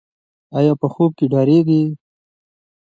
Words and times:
ایا 0.57 0.73
په 0.81 0.87
خوب 0.93 1.11
کې 1.17 1.25
ډاریږي؟ 1.33 1.81